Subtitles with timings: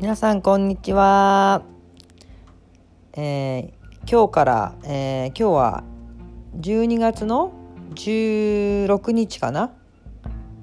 [0.00, 1.64] 皆さんこんにちは、
[3.14, 5.84] えー今日から、えー今日は
[6.60, 7.50] 12月の
[7.96, 9.72] 16日かな？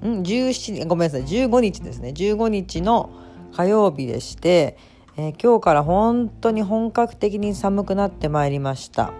[0.02, 1.24] ん17ごめんなさい。
[1.24, 2.14] 15日ですね。
[2.16, 3.10] 15日の
[3.52, 4.78] 火曜日でして、
[5.18, 9.12] えー今日から本当に本格的に寒くなってまいりました。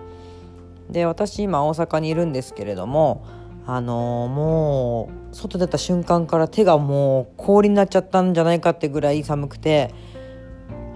[0.89, 3.23] で私今大阪にいるんですけれども
[3.67, 9.93] あのーもう外出た瞬間から手がもう氷になっちゃったんじゃないかってぐらい寒くて「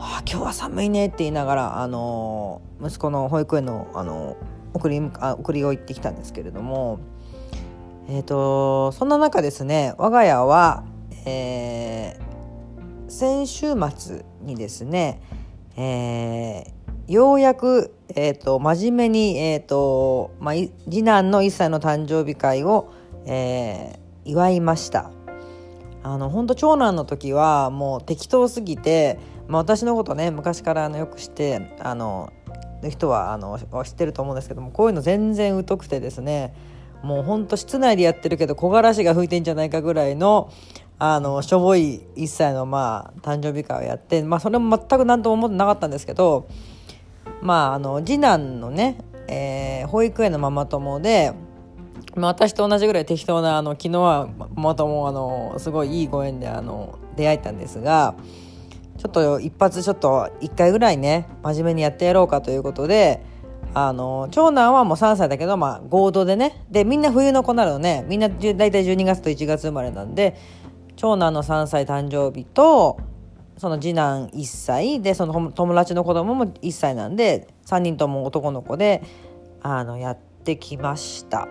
[0.03, 4.37] あ、今日は寒いね」って言いながら、あの息子の保育園の、あの
[4.73, 7.01] 送りあ送りを行ってきたんですけれども
[8.09, 10.85] えー、とそんな中ですね我が家は、
[11.25, 12.31] えー
[13.09, 15.21] 先週末にですね、
[15.77, 22.93] えーようやく、えー、と真面目に、えーとまあ、次男の1歳の誕生日会を、
[23.27, 25.11] えー祝いました。
[26.03, 29.19] あの本当長男の時はもう適当すぎて、
[29.51, 32.32] まあ、私のことね昔からあのよく知ってあの
[32.88, 36.54] 人はあの知ってると思うんですけどもこういうの全然疎くてですね
[37.02, 40.52] もうほんと室内でやってるけど木枯らしが吹いてんじゃないかぐらいの
[40.98, 46.46] あのしょぼい1歳のまあ誕生日会をやって、まあ、それも全く何とも思ってなかったんですけど
[47.43, 51.32] まああの次男のね、えー保育園のママ友で、
[52.15, 58.15] まあ、私と同じぐらい適当なあの昨日はママ友あのすごいいいご縁であの出会えたんですが
[59.01, 63.24] ちょっと一発ちょっと1回ぐらいね真面目にやってやろうかということで
[63.73, 66.66] あの長男はもう3歳だけど、まあ、合同でね。
[66.70, 68.04] でみんな冬の子なのね。
[68.09, 70.37] みんな大体12月と1月生まれなんで
[70.97, 72.98] 長男の3歳誕生日と
[73.56, 75.00] その次男1歳。
[75.00, 79.03] でその友達の子供も1歳なんで3人とも男の子で
[79.62, 81.48] あのやってきました。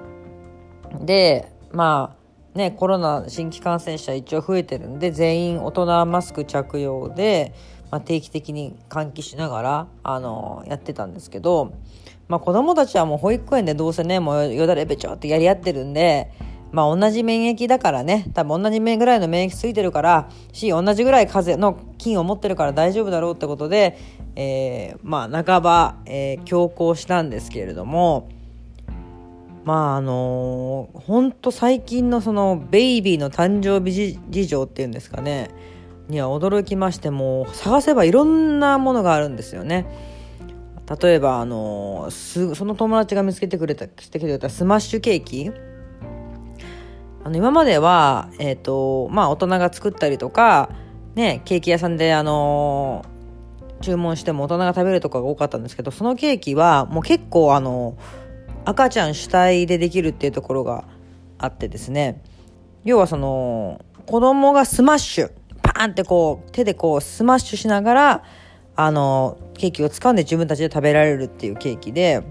[1.02, 2.19] でまあ
[2.56, 7.54] ねコロナ新規感染者一応増えてるんで全員大人マスク着用で、
[7.92, 11.74] まあ、定期的に換気しながらあのやってたんですけど、
[12.28, 16.32] まあ、子供たちはもう保育園でどうせねもうよだれべちょってやり合ってるんで。
[16.72, 23.98] まあ同じ免疫だからね多分同じぐらいの免疫ついてるからし同じぐらい風邪の菌を持ってるから大丈夫だろうってことで、
[24.36, 28.30] えーまあ半ば、えー強行したんですけれども
[29.70, 35.52] まああのー、ほんと最近のそのベイビーの誕生日事情っていうんですかね
[36.08, 39.86] には驚きましても探せばいろんなものがあるんですよね。
[41.00, 45.52] 例えばあのーすその友達が見つけてくれたしてくれたスマッシュケーキ
[47.24, 50.72] あの今までは、えっとまあ、大人が作ったりとか、
[51.14, 53.06] ね、ケーキ屋さんで、あの
[53.82, 57.98] 注文しても大人が食べるとかが多かったんですけどそのケーキはもう結構、あの
[58.70, 60.86] 赤ちゃん主体でできるっていうところが
[61.40, 62.22] あってですね。
[62.84, 65.32] 要はその子供がスマッシュ。
[65.62, 68.24] パーンってこう手でこうスマッシュしながら
[68.76, 72.24] あのケーキを掴んで自分たちで食べられるっていうケーキで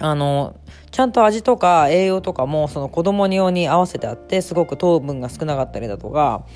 [0.00, 0.56] あの
[0.90, 6.46] ちゃんと味とか栄養とかもその子供に用に合わせてあってすごく糖分が少なかったりだとか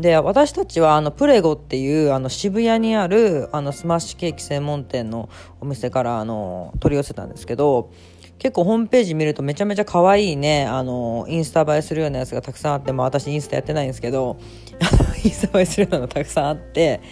[0.00, 5.28] で私たちはあのプレゴっていうあの渋谷にあるあのスマッシュケーキ専門店の
[5.60, 7.92] お店からあの取り寄せたんですけど
[8.38, 14.38] 結構ホームページ見るとめちゃめちゃ可愛いねあのインスタ映えするようなやつがたくさんあって、まあ、私インスタやってないんですけど
[15.22, 17.02] インスタ映えするようなのたくさんあって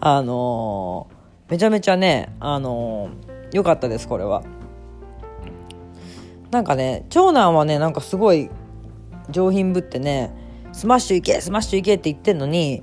[0.00, 1.08] あの
[1.50, 3.10] めちゃめちゃねあの
[3.52, 4.42] 良かったですこれは。
[6.50, 8.50] なんかね長男はねなんかすごい
[9.30, 10.39] 上品ぶってね
[10.80, 12.80] スマッシュいけスマッシュいけって言ってんのに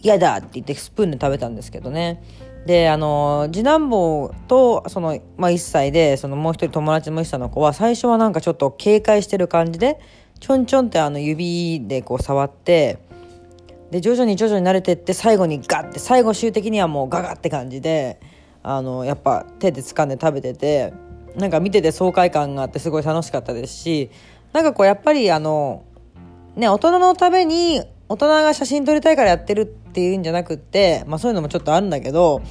[0.00, 2.22] 嫌だって言ってスプーンで食べたんですけどね。
[2.66, 9.98] であの次男坊とその、まあ、1歳でそのもう一人友達の1歳の子は最初はなんかちょっと警戒してる感じで
[10.38, 12.98] ちょんちょんってあの指でこう触って
[13.90, 18.20] で徐々に徐々に慣れてって最後にガッて最後終的にはもうガガって感じで
[18.62, 20.92] あのやっぱ手で掴んで食べてて
[21.34, 24.10] なんか見てて爽快感があってすごい楽しかったですし
[24.52, 25.82] なんかこうやっぱりあの
[26.56, 32.42] ね大人のために大人が写真撮りたいからやってるっていうんじゃなくって、まあ、そういうのもちょっとあるんだけど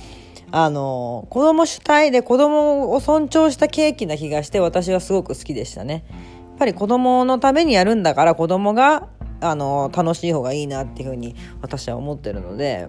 [0.52, 6.06] あの子供主体で子供を尊重したケーキな気がして私はすごく好きでしたね。
[6.12, 9.10] やっぱり子供のためにやるんだから子供が
[9.42, 12.88] あの楽しい方がいいなっていうふうに私は思ってるので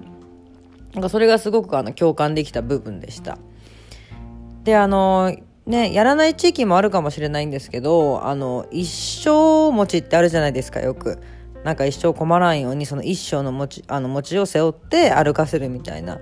[0.94, 3.38] なんかそれがすごくあの共感できた部分でした。
[4.62, 5.36] であの
[5.66, 8.88] ねやらない地域もあるかもしれないんですけどあの一
[9.24, 11.18] 生餅ってあるじゃないですかよく。
[11.64, 16.20] なんか一生困らんようにその一生の餅あの餅を背負って歩かせるみたいな。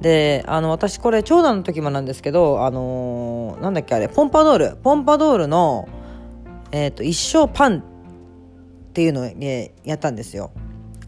[0.00, 5.88] であの私これ長男の時もなんですけどあのーなんだっけあれポンパドールポンパドールの、
[6.72, 7.82] えー、と一生パンっ
[8.92, 10.50] ていうのを、ね、やったんですよ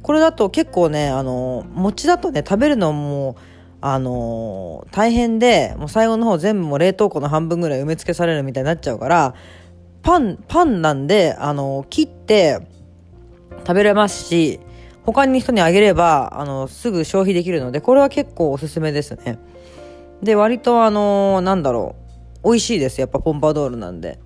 [0.02, 3.36] これだと結構ねあの餅だとね食べるのも
[3.86, 9.34] あの大変でもう最後の方全部も冷凍庫の半分ぐらい埋め付けされるみたいになっちゃうから
[10.00, 12.66] パンパンなんであの切って
[13.58, 14.58] 食べれますし
[15.02, 19.38] 他に人にあげればあのすぐ消費できるのでこれは結構おすすめですね。
[20.22, 21.94] で割とあのなんだろ
[22.42, 23.02] う美味しいです。
[23.02, 24.18] やっぱポンパドールなんで。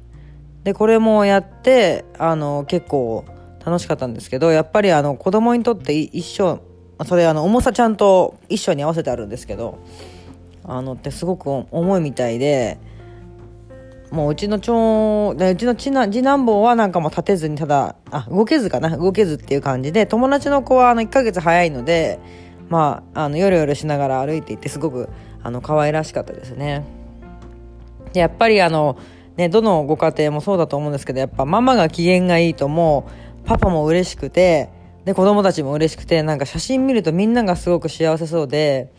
[0.62, 3.24] でこれもやってあの結構
[3.66, 6.60] 楽しかったんですけどやっぱりあの子供にとって一緒
[7.04, 9.78] それあの重さちゃんと一緒に合わせてあるんですけど
[10.64, 12.78] あのってすごく重いみたいで
[14.10, 22.18] もううちの長うちの次男坊はなんかも立てずにただあ動けずかな動けずっていう感じで友達の子はあの1ヶ月早いので
[22.68, 25.08] まああのよろよろしながら歩いていってすごく
[25.42, 26.84] あの可愛らしかったですね。
[28.12, 28.98] でやっぱりあの
[29.36, 33.08] ねどのご家庭もそうだと思うんですけどやっぱママが機嫌がいいとも
[33.44, 34.70] うパパも嬉しくて
[35.08, 38.92] で子供たちも嬉しくてなんか写真見るとみんながすごく幸せそうで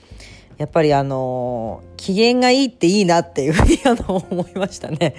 [0.58, 5.14] やっぱりあの機嫌がいいっていいなっていうふうに あの思いましたね。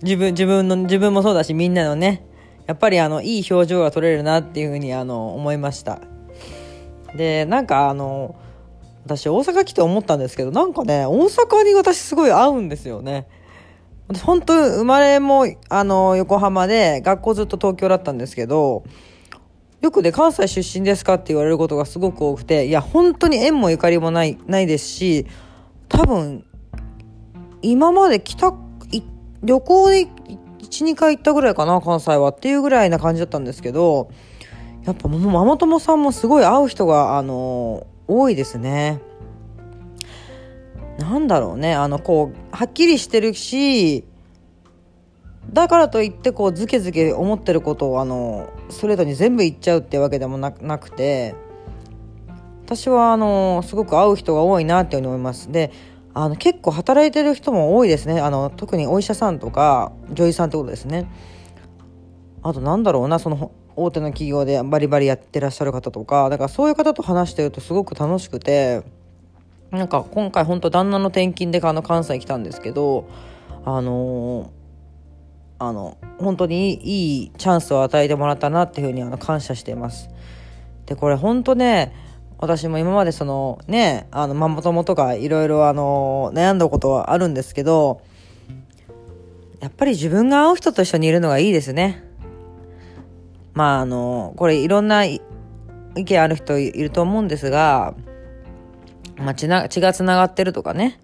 [0.00, 2.24] 自分、自分の、自分もそうだしみんなのね、
[2.68, 5.98] やっぱりあの、いい表情が撮れるなっていうふうにあの、思いました。
[7.16, 8.36] で、なんかあの、
[9.04, 13.26] 私大阪来て思ったんですけど、なんかね、大阪に私すごい合うんですよね。
[14.22, 18.84] 本当生まれもあの横浜で学校ずっと東京だったんですけど
[19.80, 25.26] よくね、関西出身ですかって言われることがすごく多くて、いや、本当に縁もゆかりもない、ないですし、
[25.88, 26.44] 多分、
[27.62, 28.52] 今まで来た、
[29.42, 30.10] 旅行で1、
[30.84, 34.10] 2回行ったぐらいかな、関西はっていうぐらいな感じだったんですけど、
[34.84, 39.00] やっぱもうママ友さんもすごい会う人が、あの多いですね。
[40.98, 44.04] なんだろうね、あの、こう、はっきりしてるし、
[45.52, 51.34] だからといってこうずけずけ思ってることをあのストレートに全部言っちゃうってわけでもなくて
[52.64, 55.50] 私はあのすごく会う人が多いなっていうふうに思います。
[55.50, 55.72] で
[56.12, 58.20] あの結構働いてる人も多いですね。
[58.20, 61.08] あの特にお医者さんとか女医さんってことですね。
[62.42, 68.82] あとなんだろうなその大手の企業でバリバリやってらっしゃる方とかだからそういう方と話してるとすごく楽しくて
[69.70, 73.08] なんか今回本当旦那の転勤であの関西来たんですけど
[73.64, 74.50] あの
[75.58, 80.08] あの本当にいいチャンスを与えてもらったなっていうふうにあの感謝しています。
[80.86, 81.92] でこれ本当ね
[82.38, 88.00] 私も今までそのねあのママ友とかいろいろあの悩んだことはあるんですけど
[89.60, 92.04] やっぱり自分が会う人と一緒にいるのがいいですね。
[93.54, 95.20] まああのこれいろんな意
[95.96, 97.94] 見ある人いると思うんですが、
[99.16, 101.00] まあ、血な血がつながってるとかね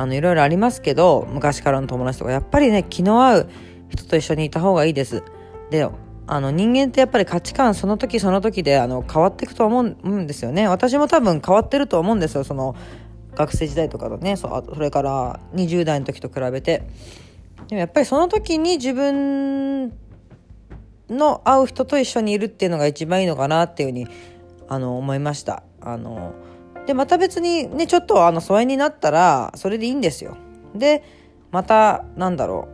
[0.00, 3.50] あの、いろいろありますけど、昔からの友達とか、やっぱりね、気の合う
[3.90, 5.22] 人と一緒にいた方がいいです。
[5.68, 5.86] で、
[6.26, 10.66] あの、人間ってやっぱり価値観その時その時で、あの、変わっていくと思うんですよね。
[10.68, 12.44] 私も多分変わってると思うんですよ。
[12.44, 12.74] その、
[13.34, 16.82] 学生時代とかとね、そそれから20代の時と比べて。
[17.68, 19.92] でもやっぱりその時に自分
[21.10, 24.08] の会う人と一緒にいるっていうのが一番いいのかなっていうふうに、
[24.66, 25.62] あの、思いました。
[25.82, 26.32] あの、
[26.90, 30.36] でまた別にねちょっとあの疎遠になったらそれでいいんですよ。
[30.74, 31.04] で
[31.52, 32.66] またなんだろ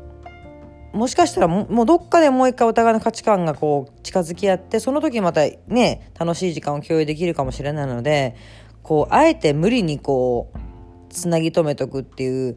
[0.95, 0.97] う。
[0.97, 8.37] もしかしたらもうどっかでもう一回お互いの価値観がこう近づき合ってその時またね楽しい時間を共有できるかもしれないので
[8.83, 10.59] こうあえて無理にこう
[11.11, 12.57] つなぎ止めとくっていう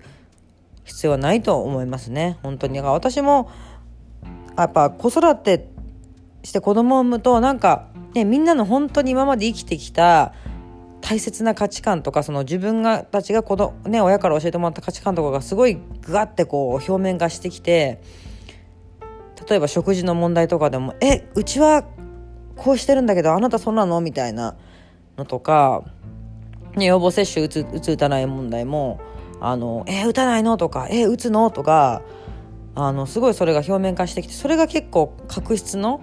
[0.86, 2.38] 必要はないと思いますね。
[2.42, 2.80] 本当に。
[2.80, 3.52] 私も
[4.58, 5.68] やっぱ子育て
[6.42, 10.34] して子供を産むとなんかねみんなの本当に今まで生きてきた
[11.02, 18.02] 大切な価値観とかその自分がたちが子供、ね、親から教えてもらった価値観とかがすごいグワッてこう表面化してきて
[19.50, 21.84] 例えば食事の問題とかでも「えうちは
[22.56, 24.56] こうしてるんだけどあなたそんなの?」みたいな
[25.18, 25.84] のとか、
[26.76, 29.00] ね、予防接種打つ打つ打たない問題も
[29.42, 32.02] 「あのえ打たないの?」とか「え打つの?」とか
[32.76, 36.02] あのすごいそれが表面化してきてそれが結構確執の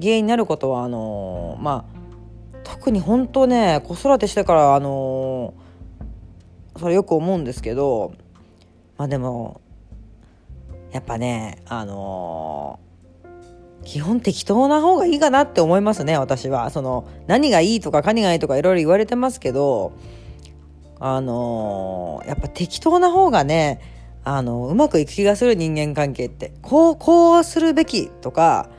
[0.00, 2.01] 原因になることはあのまあ
[2.64, 8.14] 特に本当ね子育てしてからあのー、それよく思うんですけど
[8.96, 9.60] まあでも
[10.92, 16.70] やっぱねあのー、基本適当な方がいいかなって思いますね私は。
[16.70, 19.92] その何がいいとか何がいいとかいろいろ言われてますけど
[21.00, 23.80] あのー、やっぱ適当な方がね
[24.24, 28.70] あのうまくいく気がする人間関係ってこうこうするべきとか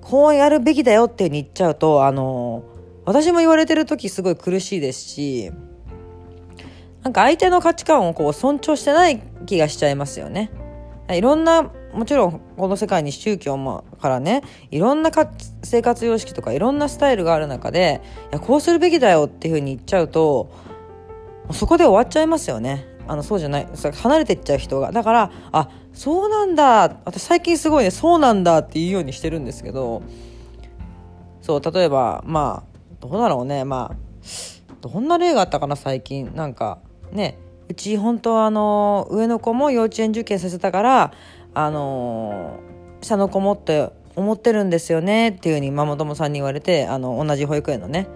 [0.00, 2.62] こうやるべきだよっていうに言っちゃうとあの
[3.06, 5.50] 私も言われてる時すごい苦しいですし
[7.02, 10.50] なんか相手の価値観をこう尊重してない気がしちゃいますよね。
[11.08, 15.12] いろんなもちろんこの世界に宗教もからねいろんな
[15.62, 20.50] 生活様式とかいろんなスタイルがある中でいやこうするべきだよっていうふうに言っちゃうと
[21.52, 22.88] そこで終わっちゃいますよね。
[23.06, 23.68] あのそうじゃない。
[24.02, 24.90] 離れていっちゃう人が。
[24.90, 26.96] だからあそうなんだ。
[27.04, 30.02] 私最近すごいねそうなんだって言うようにしてるんですけど
[31.40, 32.75] そう例えばまあ
[33.08, 33.64] どうだろうね。
[33.64, 33.96] まあ
[34.80, 36.34] どんな例があったかな最近。
[36.34, 36.78] なんか
[37.12, 37.38] ね。
[37.68, 41.12] うち本当はあの上の子も幼稚園受験させたから
[41.52, 42.60] あの
[43.00, 48.06] 下の子もって思ってるんですよねっていうふうにママ友さんに言われてあの同じ保育園のね。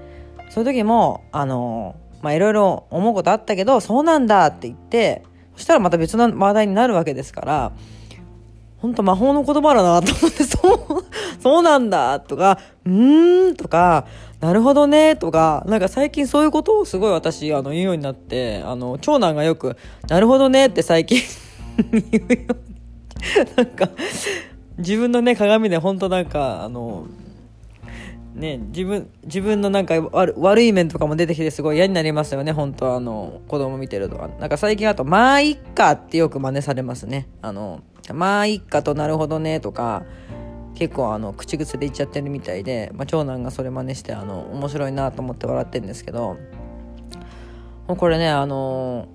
[0.51, 5.23] その時もあのまあいろいろ思うことあったけどそうなんだって言って
[5.57, 7.73] そしたらまた別の話題になるわけですから
[8.79, 11.05] 本当魔法の言葉だなと思ってそう
[11.39, 14.07] そうなんだとかうーんとか
[14.41, 19.77] なるほどねとか、なんか最近そういうことをすごい私、あの、言うようになって、あの、長男がよく、
[20.09, 21.21] なるほどねって最近
[21.93, 22.47] 言うように、
[23.55, 23.91] なんか、
[24.79, 27.07] 自分のね、鏡で本当なんか、あの、
[28.35, 34.31] ね、自分、自分のなんか悪い面とかも出てきてすごい嫌になりますよね、本当あの、子供見てるとか。
[34.41, 37.29] なんか最近あと、まあいっかってよく真似されますね。
[37.43, 37.81] あの、
[38.15, 40.05] まあいっかとなるほどねとか、
[40.75, 46.39] 結構あの口癖で言っちゃってるみたいで、まあ、長男がそれ真似してあの面白いなと思って笑ってるんですけど
[47.87, 49.09] もうこれねあの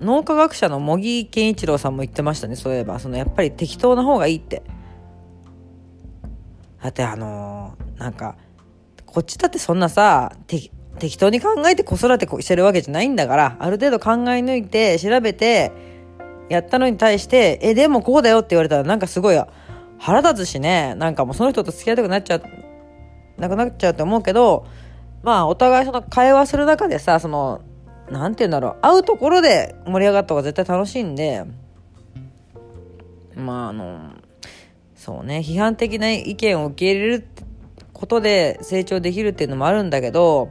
[0.00, 2.98] 脳科学者の茂木健一郎さんも言ってましたねそういえば。
[2.98, 4.62] そのやっぱり適当な方がいいって。
[6.82, 8.36] だってあのなんか
[9.06, 10.70] こっちだってそんなさ適
[11.18, 15.72] 当に考えて子育てしてるわけじゃないんだからある程度考え抜いて調べて
[16.48, 19.42] やったのに対してえでもこうだよって言われたらなんかすごい
[19.98, 22.42] 腹立つしねなんかもうその人と付き合いたくなっちゃう
[23.40, 24.66] なくなっちゃうと思うけど
[25.22, 27.62] まあお互いその会話する中でさその
[28.10, 31.44] 何て言うんだろう会うところで盛り上がった方が絶対楽しいんで
[33.34, 34.12] まああの
[34.94, 37.26] そうね批判的な意見を受け入れる
[37.92, 40.50] ことで成長できるっていうのもあるんだけど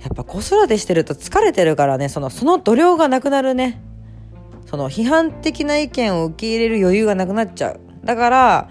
[0.00, 3.82] やっぱ子育てしてると疲れてるからねそのその度量がなくなるね。
[4.70, 7.80] その批判的な意見を受け入れる余裕がなくなっちゃう。
[8.04, 8.70] だから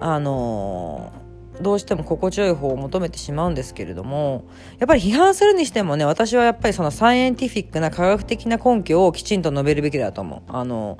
[0.00, 1.12] あの
[1.60, 4.44] どうしても心地よい方を求めてしまうんですけれども
[4.78, 10.42] やっぱり批判するにしてもね私はやっぱりそのサイエンティフィックな科学的な根拠をきちんと述べるべきだと思う。
[10.48, 10.98] あの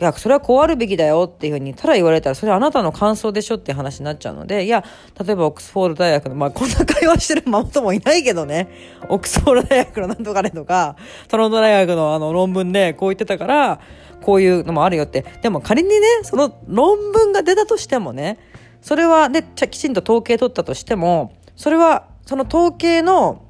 [0.00, 4.84] いや、それはこうあるべきだよっていうふうに、ただ言われたら、それはあなたの感想でしょって話になっちゃうので、いや、
[5.20, 8.68] 例えばオックスフォード大学の、まあ、こんな会話してるママ友いないけどね、
[9.08, 10.94] オックスフォード大学のなんとかねとか、
[11.26, 13.80] トロント大学のあの論文でこう言ってたから、
[14.22, 15.24] こういうのもあるよって。
[15.42, 18.38] でも仮にね、その論文が出たとしてもね、
[18.80, 23.44] それはね、きちんと統計取ったとしても、それは、その統計の、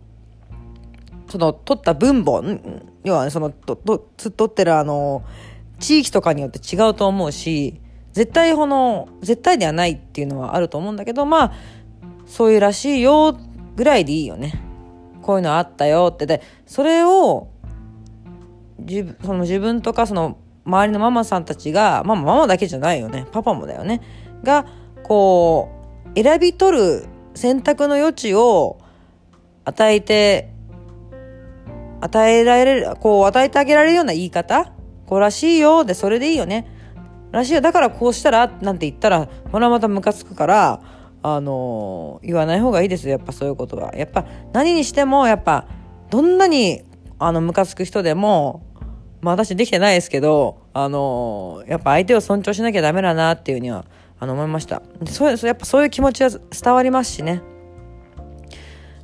[1.28, 2.42] その取った分母、
[3.04, 5.22] 要はね、その、と、と、取ってるあの、
[5.78, 7.80] 地域とかによって違うと思うし、
[8.12, 11.52] 絶対この、絶対ではないっていうのはあると思うんだけど、まあ、
[12.26, 13.38] そういうらしいよ、
[13.76, 14.60] ぐらいでいいよね。
[15.22, 16.26] こういうのあったよって。
[16.26, 17.48] で、それを、
[18.78, 23.26] 自分その自分とかその周りのママさんたちが、まあママだけじゃないよね。
[23.32, 24.02] パパもだよね。
[24.44, 24.66] が、
[25.02, 25.70] こ
[26.14, 28.78] う、選び取る選択の余地を
[29.64, 30.50] 与えて、
[32.00, 34.72] 与えられる、こう、与えてあげられるような言い方？
[35.06, 35.84] こうらしいよ。
[35.86, 36.66] で、それでいいよね。
[37.32, 37.62] らしいよ。
[37.62, 40.82] だからこうしたらなんて言ったら、これはまたムカつくから、
[41.22, 43.12] あのー、言わない方がいいですよ。
[43.12, 43.96] やっぱそういうことは。
[43.96, 45.66] やっぱ何にしても、やっぱ、
[46.10, 46.82] どんなに、
[47.18, 48.62] あの、ムカつく人でも、
[49.20, 53.84] まあ私できてないですけど、あのー、やっぱ相手を尊重しなきゃダメだなっていうには、
[54.20, 54.82] あの、思いました。
[55.06, 57.42] そうやっぱそういう気持ちは伝わりますしね。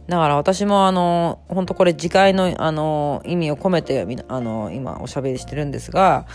[0.06, 6.26] だから私もあの、本当これ次回のあの、意味を込めて、あの、今おしゃべりしてるんですが、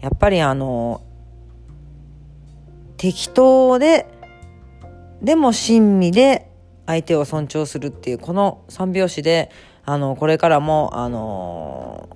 [0.00, 1.02] やっぱりあの、
[2.96, 4.06] 適当で、
[5.22, 6.50] でも親身で
[6.86, 9.50] 相手を尊重するっていう、この三拍子で、
[9.84, 12.08] あの、これからも、あの、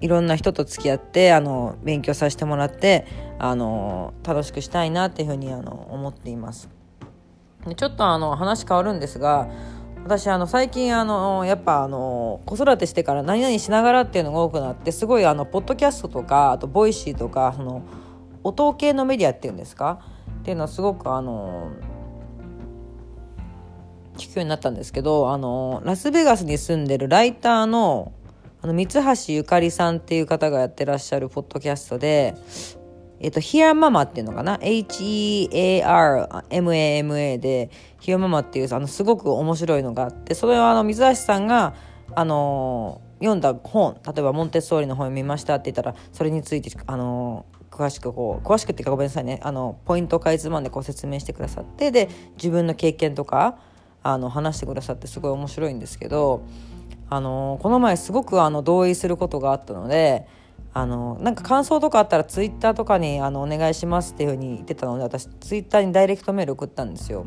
[0.00, 3.06] いろんな人と付き合ってあの勉強させてもらって
[3.38, 6.68] あの楽しくしたいなっていうふうにあの思っています。
[7.66, 9.48] でちょっとあの話変わるんですが
[10.04, 17.82] 私あの最近あのやっぱあの子育てしてから何々しながらっていうのが多くなってすごいあのポッドキャストとかあと Voicy とかその
[18.44, 20.00] 音系のメディアっていうんですか？
[20.40, 21.72] っていうのはすごくあの
[24.16, 28.12] 聞くようになったんですけどあのラスベガスに住んでるライターの
[28.66, 32.34] の、三橋ゆかりさんっていう方がやってらっしゃるポッドキャストで、
[33.20, 35.48] えっと、Hear Mama っていうのかな ?H-E-A-R-M-A-M-A
[37.38, 37.70] で、
[38.00, 41.74] Hear Mama っていう、あの、すごく面白いのがあって、それはあの、水橋さんが、
[42.14, 47.46] あの読んだ本、例えばモンテッソーリの本読みましたって言ったら、それについて、あの
[47.76, 53.58] 詳しくこう詳しくっていうかごめんなさいねあのポイントをかいつまんでこう説明してくださってで自分の経験とか
[54.02, 56.42] あの話してくださってすごい面白いんですけど
[57.08, 60.26] あのこの前すごくあの同意することがあったので
[60.72, 67.26] あのなんか感想とかあったらツイッターとかにあのお願いしますっていうふうに言ってたので私ツイッターにダイレクトメール送ったんですよ。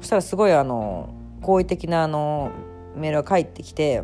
[0.00, 1.08] そしたらすごいあの
[1.42, 2.50] 好意的なあの
[2.96, 4.02] メールが返ってきて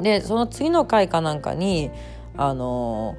[0.00, 1.90] でその次の回かなんかに
[2.36, 3.16] あの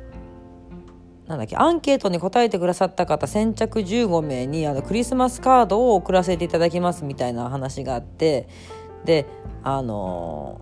[1.28, 8.48] なんだっけアンケートに答えてくださった方先着15名にあのクリスマスカードを送らせていただきますみたいな話があって
[9.06, 9.28] で
[9.64, 10.60] あの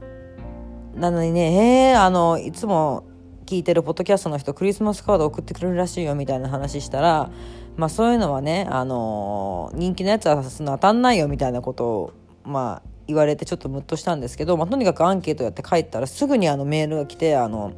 [0.97, 3.03] なのにねえー、あのいつも
[3.45, 7.29] 聞いてるポッドキャストの人クリスマスカード送ってくれるらしいよみたいな話したら、
[7.75, 12.13] まあ、そういうのはね、あの人気のやつはさすの当たんないよみたいなことを、
[12.43, 17.73] まあ、言われてちょっとムッとしたんですけど、まあ、とにかくアンケートやって帰ったらすぐにあのメールが来て「あの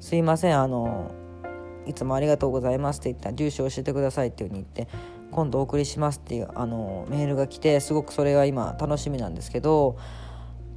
[0.00, 1.12] すいませんあの
[1.86, 4.92] いつもありがとうございます」って言った「住所教えてください」っていうふうに言って
[5.30, 9.96] 「今度お送りします」っていうあのメールが来てすごくそれが今楽しみなんですけど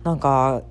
[0.03, 0.61] なんか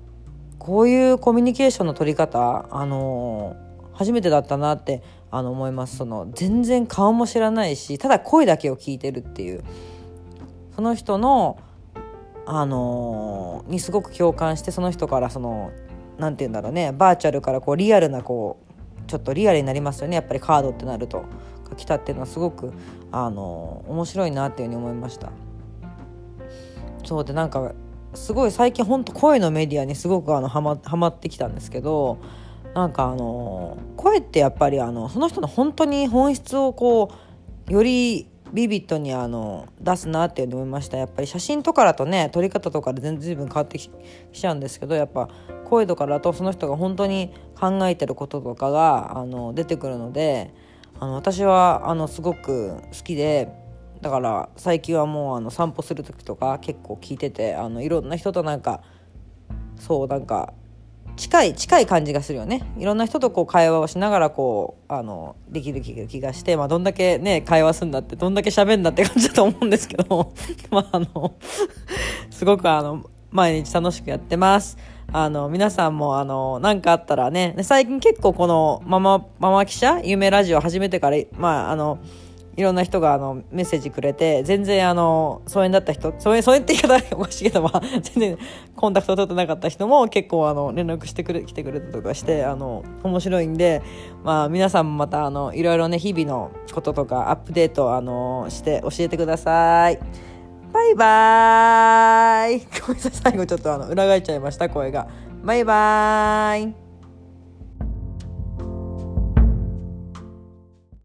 [0.59, 3.55] こういうコミュニケーションの取り方あの
[3.93, 5.97] 初めてだったなってあの思います。
[5.97, 9.63] その全然顔も知らないしただ声だけを聞いてるっていう。
[10.75, 11.57] その人の
[12.45, 15.71] あの、にすごく共感してその人からその
[16.19, 20.15] 何て言うんだろうねバーチャルからこうリアルなこうちょっとリアルになりますよね。
[20.15, 21.25] やっぱりカードってなると
[21.77, 22.73] 来たっていうのはすごく
[23.11, 25.31] あの、面白いなっていうふうに思いました。
[27.03, 27.71] そうでなんか
[28.15, 32.19] すごい最近ほんと声のメディアにすごくあのはまはまってきたんですけど
[32.73, 37.11] なんかあの声ってやっぱりあのその人の本当に本質をこ
[37.69, 40.97] うよりビビッドにあの出すなって思いました。
[40.97, 43.89] やっぱり写真とかだとね撮り方とかで全然随分変わってき
[44.31, 45.29] ちゃうんですけどやっぱ
[45.65, 50.53] 声とかだとその人が本当に考えてることとかがあの出てくるので
[50.99, 53.64] あの私はあのすごく好きで
[54.01, 58.81] だから最近はもうあの散歩する時とか結構聞いててあのいろんな人となんか
[59.77, 60.53] そうなんか
[61.15, 70.33] 近い近い感じがするよねいろんな人とこう会話をしながらこうあのできる気がして、まあ、どんだけね会話すんだってどんだけ喋るんだって感じだと思うんですけど
[70.71, 71.33] まああの
[72.29, 74.77] すごくあの毎日楽しくやってます。
[75.11, 81.99] あの皆さんもあの何かあったらね最近結構このママママ記者夢ラジオ始めてからまああの
[82.57, 88.37] いろんな人があのメッセージくれて全然あの疎遠だった人疎遠疎遠って言い方がおかしいけど、まあ、全然
[88.75, 93.81] コンタクト取ってなかった人も結構あの連絡してくれ来てくれたとかしてあの面白いんで、
[94.23, 99.99] まあ、皆さんもまたあのいろいろね日々のこととかアップデートあのして教えてください。
[100.73, 105.07] バイバーイごめんなさい最後ちょっとあの裏返っちゃいました声が。
[105.43, 106.84] バイバーイ